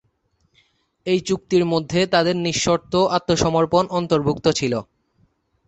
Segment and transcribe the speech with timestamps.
[1.05, 4.73] এই চুক্তির মধ্যে তাদের নিঃশর্ত আত্মসমর্পণ অন্তর্ভুক্ত ছিল।